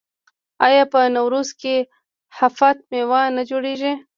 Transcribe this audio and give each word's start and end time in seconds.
آیا 0.65 0.83
په 0.93 0.99
نوروز 1.15 1.49
کې 1.61 1.75
هفت 2.37 2.77
میوه 2.91 3.21
نه 3.35 3.43
جوړیږي؟ 3.49 3.93